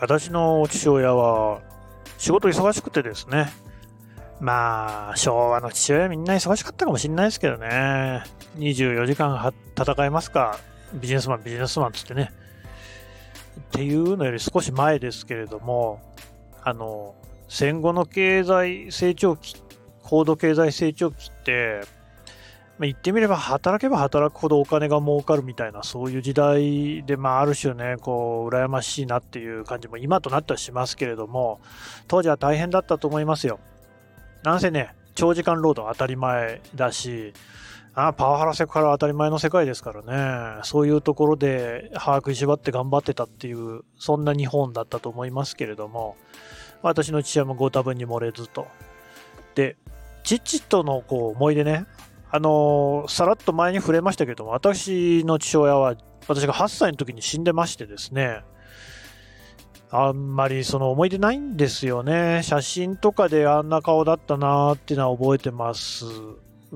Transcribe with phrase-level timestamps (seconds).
[0.00, 1.60] 私の父親は
[2.18, 3.50] 仕事忙しくてですね、
[4.40, 8.22] まあ、昭和の父親みんな忙しかったかもしれないですけどね、
[8.56, 10.58] 24時間戦えますか、
[10.94, 12.30] ビジネスマン、ビジネスマンつってね。
[13.60, 16.00] っていうのより少し前ですけれども、
[16.62, 17.14] あの、
[17.48, 19.56] 戦後の経済成長期、
[20.02, 21.80] 高度経済成長期って、
[22.78, 31.60] まあ、言ってみれば働けば働くほどお金が儲かるみたいなそういう時代で、まあ、ある種ねこう羨ましいなっていう感じも今となってはしますけれども
[32.06, 33.58] 当時は大変だったと思いますよ。
[34.44, 37.32] なんせね長時間労働当たり前だし
[37.94, 40.60] あパワハラセクハラ当たり前の世界ですからね。
[40.62, 46.16] そういうところで歯食いしばって頑張ってたっていうそんな日本だったと思いますけれども
[46.82, 48.68] 私の父親もご多分に漏れずと。
[49.56, 49.76] で
[50.22, 51.86] 父とのこう思い出ね
[52.30, 55.96] あのさらっと前に触れましたけども、私の父親は、
[56.26, 58.42] 私が8歳の時に死んでましてですね、
[59.90, 62.42] あんまりその思い出ないんですよね。
[62.42, 66.04] 写真とかであんな顔だったなーっていうのは覚えてます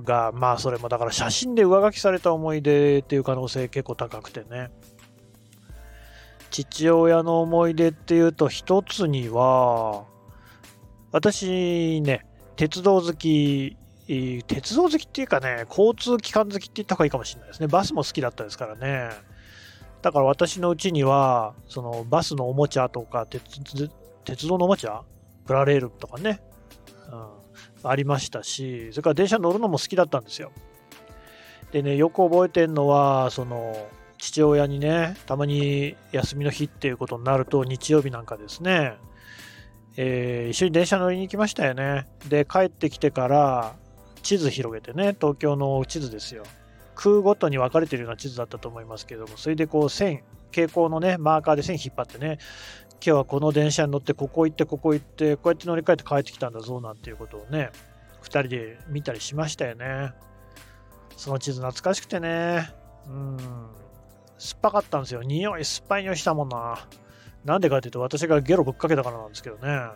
[0.02, 4.70] が、まあそれもだから写真で上書きされた思い出っていう可能性結構高くてね。
[6.50, 10.04] 父親の思い出っていうと一つには、
[11.10, 12.24] 私ね、
[12.56, 13.76] 鉄道好き
[14.46, 17.66] 鉄道好きっていうかね、交通機関好きって言った方がいいかもしれないですね。
[17.66, 19.10] バスも好きだったですからね。
[20.02, 23.42] だから私のうちには、そのバスのおもちゃとか、鉄
[24.24, 25.02] 鉄道のおもちゃ？
[25.46, 26.40] プラレールとかね、
[27.82, 30.52] うん、ありましたし、それから電車乗るのも好きだったんですよ。
[31.72, 38.94] でね、よく覚えてるのは、その、父親にね、たまに休みの日っていうことになると、日曜日なんかですね、
[39.96, 42.06] えー、一緒に電車乗りに行きましたよね。
[42.28, 43.74] で、帰ってきてから、
[44.22, 46.44] 地図広げてね、東京の地図ですよ。
[46.94, 52.38] 空ごとに分かれてるような地図だったと思いますけども、それでこう線、蛍光のね、マーカーで線引っ張ってね、
[52.94, 57.70] 今日はこの電車に乗って、ここ行って、ここ行って、こうやって乗り換えて帰ってきたんだぞ、なんていうことをね、
[58.22, 60.12] 2人で見たりしましたよね。
[61.16, 62.70] その地図懐かしくてね、
[63.08, 63.36] うん、
[64.38, 65.22] 酸っぱかったんですよ。
[65.22, 66.86] 匂い、酸っぱい匂いしたもんな。
[67.44, 69.88] なんでかっていうと、私がゲロぶっかけたからなんですけどね。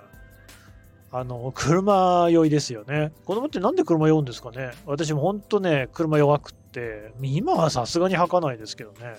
[1.19, 3.11] あの、車酔いですよね。
[3.25, 4.73] 子供ってなんで車酔うんですかね？
[4.85, 9.15] 私も本当ね、車弱くって、今はさすがに履かないですけどね、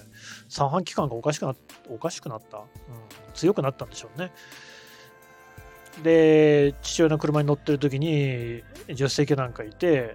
[0.47, 1.55] 三半規管がおかしくな
[1.89, 2.63] おかしくなった、うん、
[3.33, 4.31] 強くなったんでしょうね。
[6.03, 10.13] で、父親の車に乗ってる時に、助手席なんかいて、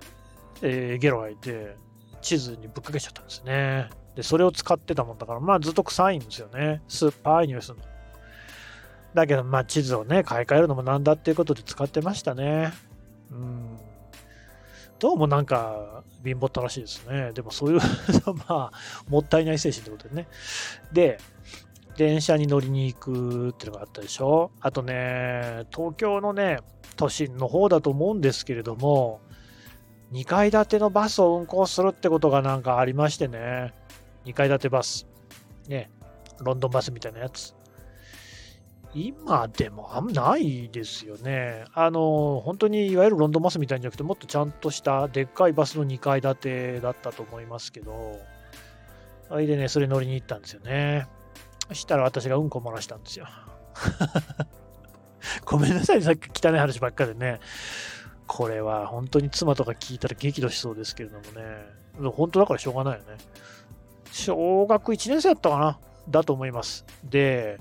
[0.62, 1.74] えー、ゲロ吐いて、
[2.20, 3.90] 地図にぶっかけちゃったんですね。
[4.14, 6.80] で、それを使ってたもんだから、まあずっと臭いんですよね。
[6.86, 7.82] 酸っぱい匂いするの。
[9.14, 12.72] だけど、まあ、地図をね、買い替えるのもなんだっていうことで使ってましたね。
[13.30, 13.78] うん。
[14.98, 17.32] どうもなんか、貧乏ったらしいですね。
[17.32, 17.80] でもそういう
[18.48, 18.72] まあ、
[19.08, 20.28] もったいない精神ってことでね。
[20.92, 21.18] で、
[21.96, 24.50] 電車に乗りに行くっていうのがあったでしょ。
[24.60, 26.58] あとね、東京のね、
[26.96, 29.20] 都心の方だと思うんですけれども、
[30.12, 33.74] 2階建てのバスを運行するってことがなんかありましてね。
[34.24, 35.06] 2階建てバス。
[35.68, 35.90] ね、
[36.40, 37.54] ロンドンバスみたいなやつ。
[38.94, 41.64] 今でもあんまないですよね。
[41.72, 48.18] あの、本当にいわゆるロンドンバスみたいじゃなくて、もっとちゃんとしたでっかいバスの2階建てだったと思いますけど、
[49.28, 51.06] それでね、それ乗りに行ったんですよね。
[51.68, 53.26] そしたら私がうんこ漏らしたんですよ。
[55.46, 57.40] ごめんなさい、さっき汚い話ばっかでね。
[58.26, 62.10] これは本当に妻とか聞いたら激怒しそうですけれどもね。
[62.10, 63.16] 本当だからしょうがないよね。
[64.10, 65.78] 小学1年生だったかな？
[66.10, 66.84] だと思います。
[67.04, 67.60] で、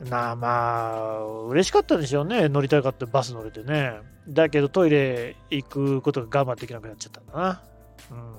[0.00, 2.48] なあまあ、嬉しかったでしょうね。
[2.48, 4.00] 乗りたかったバス乗れてね。
[4.28, 7.62] だけどトイレ行くことが我慢できなくなっちゃったんだな。
[8.10, 8.34] うん。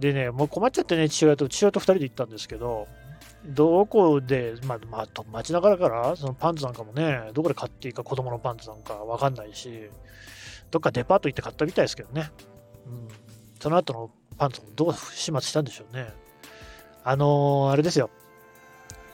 [0.00, 2.88] でね、もう困っちゃってね、父親と、父親と2人で行ったんですけど、
[3.44, 9.90] どこで、まあ、まあ、街中だから、そのパンツなんかもね、どこで買っていいか、子供のパンツなんかわかんないし、
[10.70, 12.30] どっかデパート行って買ったみたいですけどね。
[12.86, 13.08] うん。
[13.60, 16.12] その後のパンツもどう始末したんでしょうね。
[17.04, 18.10] あのー、あれですよ。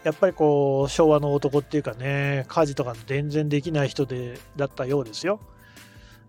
[0.05, 5.41] やっぱりこう、昭和の男っていうかね、家事とか全然できない人で、だったようですよ。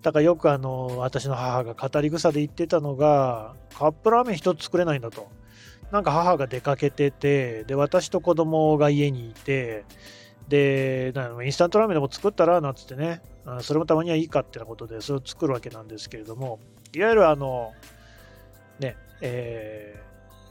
[0.02, 5.30] だからよくあの、私の母が語り草で言ってたのが、カップラーメン一つ作れないんだと。
[5.92, 9.86] なんか母が出かけてて、で、私と子供が家にいて、
[10.48, 11.14] で、
[11.44, 13.22] インスタントラーメンでも作ったら、なんつってね、
[13.62, 16.60] それもたまにはいいかってなことで、それを作るわけなんですけれども、
[16.94, 17.74] いわゆるあの、
[18.80, 20.00] ね、えー、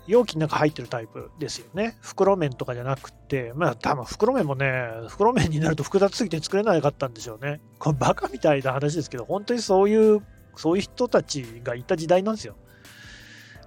[0.07, 1.97] 容器の中入ってるタイプですよね。
[2.01, 7.61] 袋麺とかじゃなくて、まあ多分袋麺もね、袋麺になると複雑すぎて作れなかったんでしょうね。
[7.79, 10.23] これバカみたいな話ですけど、本当にそういう、
[10.57, 12.57] そういう人たちがいた時代なんですよ。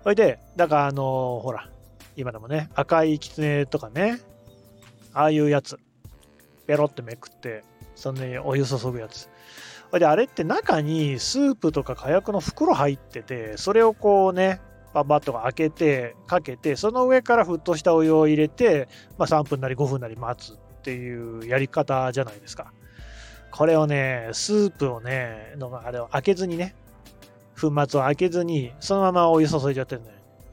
[0.04, 1.70] それで、だからあの、ほら、
[2.16, 4.20] 今でもね、赤い狐とかね、
[5.14, 5.80] ああいうやつ。
[6.66, 7.64] ペロってめくって、
[7.96, 9.30] そんなにお湯注ぐやつ。
[10.00, 14.62] で、あれって中にスープとか火薬の袋入ってて、それをこうね、
[14.94, 22.74] ババッと開けて、かけて、その上から沸騰したお湯を入れて、まあ、3分なり5分なり待つっていうやり方じゃないですか。
[23.52, 26.76] これをね、スープをね、のあれを開けずにね、
[27.60, 30.04] 粉末を開けずに、そのままお湯注いじゃってね、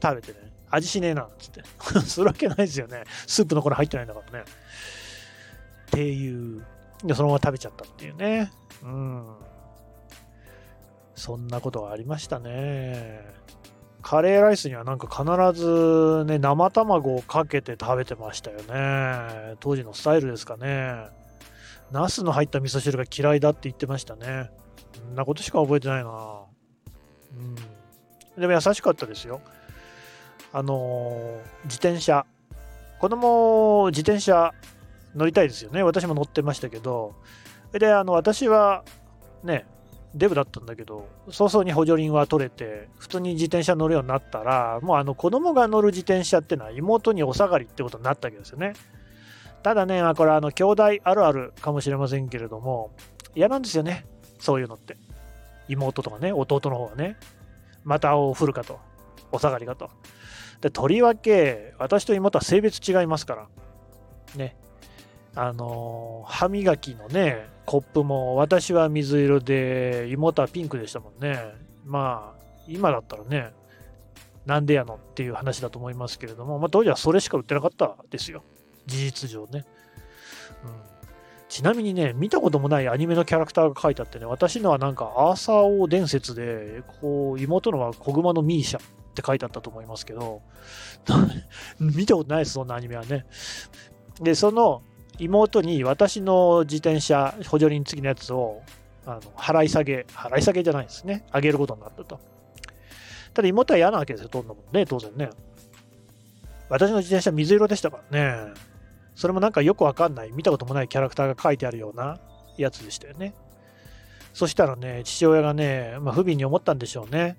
[0.01, 1.63] 食べてね、味しねえな、っつって。
[2.05, 3.03] するわけないですよね。
[3.27, 4.45] スープのこれ入ってないんだからね。
[5.87, 6.63] っていう。
[7.03, 8.51] で、そのまま食べちゃったっていうね。
[8.83, 9.25] うん。
[11.15, 13.25] そんなことがありましたね。
[14.01, 19.55] カレーライスにはなんか必ずね、生卵をかけて食べてましたよね。
[19.59, 21.07] 当時のスタイルですかね。
[21.91, 24.51] ナスの入った味噌汁が嫌いだって言ってましたね。
[25.11, 26.41] んなことしか覚えてないな。
[27.37, 28.41] うん。
[28.41, 29.41] でも優しかったですよ。
[30.53, 32.25] あのー、自転車。
[32.99, 34.53] 子供、自転車
[35.15, 35.83] 乗りたいですよね。
[35.83, 37.15] 私も乗ってましたけど。
[37.71, 38.83] で、あの、私は、
[39.43, 39.65] ね、
[40.15, 48.73] デブだったんだけど、早々に補助輪は取れて、普通に自転車乗るようになったら、もうあの子供が乗る自転車ってのは妹にお下がりってことになったわけですよね。
[49.61, 52.91] ただね、まあ、これあの兄弟あるあるかもしれませんけれども、
[53.35, 54.05] 嫌なんですよね。
[54.39, 54.97] そういうのって。
[55.67, 57.17] 妹とかね、弟の方はね。
[57.83, 58.79] またを振るかと。
[59.31, 59.91] お下がりかと。
[60.61, 63.47] で、とりわけ、私と妹は性別違いますから。
[64.35, 64.55] ね。
[65.41, 71.39] あのー、歯磨きのね、コップも私は水色で、妹はピンクでしたもんね。
[71.85, 73.53] まあ、今だったらね、
[74.45, 78.43] なんでやのっていう話だと思いますけれども、まあ、当時はそれしか売ってなかったですよ。
[78.85, 79.65] 事実上ね。
[80.65, 80.71] うん、
[81.47, 88.81] ちなみにね、見たこともないアニメのキャラクターが書いてあってね、私のはなんかアーサー王伝説で、こう、妹のは小熊のミーシャっ
[89.15, 90.41] て書いてあったと思いますけど、
[91.79, 93.25] 見たことないです、そんなアニメはね。
[94.19, 94.81] で、その
[95.19, 98.61] 妹に私の自転車補助輪付きのやつを
[99.05, 101.25] あの払い下げ、払い下げじゃないですね。
[101.31, 102.19] あげることになったと。
[103.33, 105.29] ただ妹は嫌なわけですよ、どんなもね、当然ね。
[106.69, 108.53] 私の自転車水色でしたからね。
[109.15, 112.19] それもなんかよくわかんない、見たこともないキャラクターが書いてあるような
[112.57, 113.33] やつでしたよね。
[114.33, 117.37] そしたらね、父親がね、まあ、不憫に思ったんでしょうね。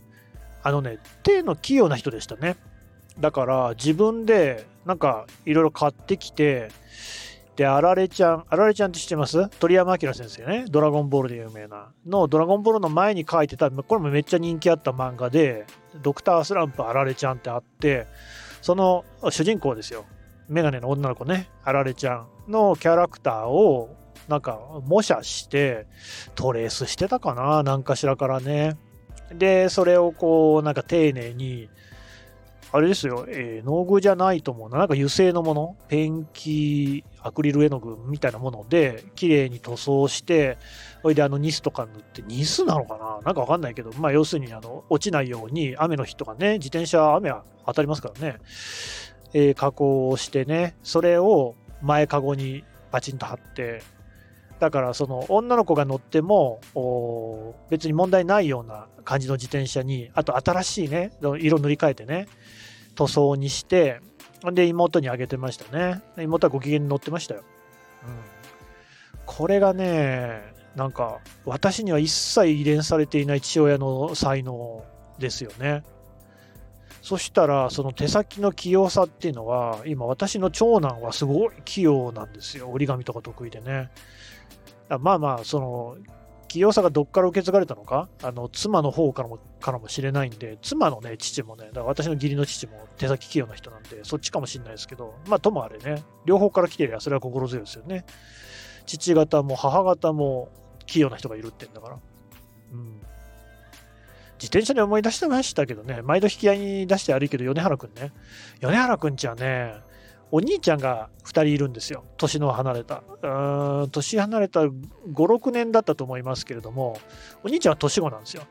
[0.62, 2.56] あのね、手の器用な人でしたね。
[3.18, 6.68] だから自分でなんかいろいろ買ってきて、
[7.60, 9.50] で、あられちゃん、あられちゃんって知ってます？
[9.58, 10.64] 鳥山明先生ね。
[10.70, 11.92] ドラゴンボールで有名な。
[12.06, 15.66] の、ドラゴンボールの前に書いてた、これもめっちゃ人気あった漫画で、
[16.00, 18.06] ドクタースランプあられちゃんってあって、
[18.62, 20.06] その主人公ですよ。
[20.48, 23.94] メガネの女の子ね、あられちゃんのキャラクターを、
[24.26, 25.86] なんか模写して、
[26.34, 27.62] トレースしてたかな？
[27.62, 28.78] なんかしらからね。
[29.34, 31.68] で、それをこう、なんか丁寧に、
[32.72, 34.78] あれですよ、えー、農具じゃないと思うな。
[34.78, 40.56] なんか油性のもの、ペンキ、アクリル絵の具みたいなもので、綺麗に塗装して、
[41.02, 43.20] それであのニスとか塗って、ニスなのかな？
[43.24, 48.38] なんかわかんないけど、まあ要するにあの落ちないように、雨の日とかね、自転車、雨は当たりますからね、
[49.32, 52.62] えー、加工をしてね、それを前かごに
[52.92, 53.82] パチンと貼って、
[54.60, 56.60] だからその女の子が乗っても
[57.70, 62.28] 別に問題ないような感じの自転車に、あと新しいね、色塗り替えてね、
[62.94, 64.00] 塗装にして、
[64.52, 66.02] で、妹にあげてましたね。
[66.18, 67.42] 妹はご機嫌に乗ってましたよ。
[68.06, 68.10] うん。
[69.26, 70.42] これがね、
[70.76, 74.84] なんか、私には一切遺伝されていない父親の才能
[75.18, 75.82] ですよね。
[77.02, 82.68] そしたら、その手先の器用さっていうのは、今私の長男はすごい器用なんですよ。
[82.70, 83.90] 折り紙とか得意でね。
[85.00, 85.96] まあまあ、その、
[86.50, 98.04] 器用さがどっから受け継がれたのか、あの妻の方からもからもしれないんで、妻のね、父もね、だから私の義理の父も手先器用な人なんで、そっちかもしれないですけど、まあ、ともあれね、両方から来てりゃ、それは心強いですよね。
[98.84, 100.48] 父方も母方も
[100.86, 101.98] 器用な人がいるってんだから。
[102.72, 103.00] うん。
[104.40, 108.12] 自転車で思い出してましたけどね、毎度引き合いに出して歩いけど、米原くんね。
[108.60, 109.74] 米原くんちはね、
[110.30, 112.04] お兄ちゃんが2人いるんですよ。
[112.16, 113.02] 年の離れた。
[113.22, 114.72] うん、年離れた5、
[115.12, 116.98] 6年だったと思いますけれども、
[117.44, 118.44] お兄ちゃんは年子なんですよ。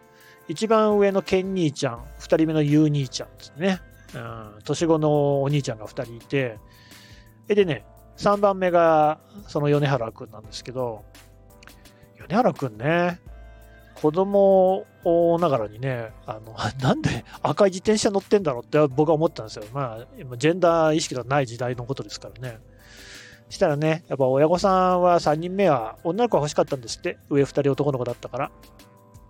[0.48, 3.82] 一番上のケン兄ちゃん、2人目のユー兄ちゃんですね。
[4.14, 6.60] うん、年子のお兄ちゃんが2人いて、
[7.48, 7.84] でね、
[8.18, 11.04] 3番目がその米原くんなんですけど、
[12.28, 13.20] 米原くんね、
[14.02, 14.86] 子供
[15.40, 19.66] ながらにね、あの、 なんで赤い自転車乗ってんだろうって僕は思ったんですよ。
[19.74, 22.60] まあ、今ジェンダー意識がない時代のことですからね。
[23.50, 27.18] したらね、やっぱ親御さんは3人目は女の子が欲しかったんですって。
[27.30, 28.52] 上2人男の子だったから。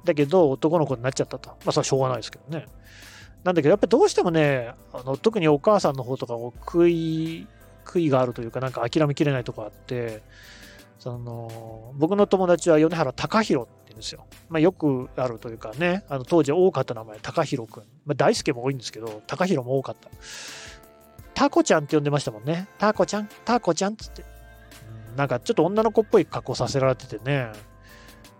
[0.05, 1.49] だけど男の子になっちゃったと。
[1.49, 2.65] まあ、それはしょうがないですけどね。
[3.43, 7.47] なんだけど、やっぱりどうしてもね、あの特にお母さんの方とかを食い、
[7.85, 10.21] 悔いがあるというか、なんか諦めきれないとこあって、
[10.99, 14.25] その僕の友達は米原隆弘っですよ。
[14.49, 17.83] まあ、よくあるというかね、あの当時多かった名前、隆弘君。
[18.05, 20.09] まあ、大輔も多いんですけど、隆弘も多かった。
[21.33, 22.67] タコちゃんって呼んでましたもんね。
[22.77, 24.23] タコちゃん、タコちゃんっつって。
[25.11, 27.51] うん、なんかちょっと女の子っぽい格好させられててね。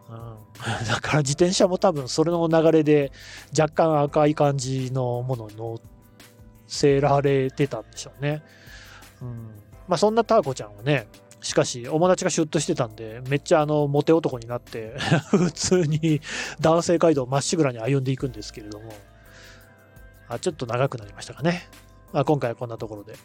[0.09, 0.37] うん、
[0.87, 3.11] だから自転車も多分それの流れで
[3.57, 5.79] 若干赤い感じのものに乗
[6.67, 8.43] せられてたんでしょうね。
[9.21, 9.51] うん、
[9.87, 11.07] まあそんなターコちゃんはね、
[11.41, 14.95] しかし、友達がシュッとしてたんで、めっちゃあの、モテ男になって
[15.31, 16.21] 普通に
[16.59, 18.93] 男性街道まっしぐらに歩んでいくんですけれども、
[20.27, 21.69] あちょっと長くなりましたかね。
[22.11, 23.15] まあ、今回はこんなところで。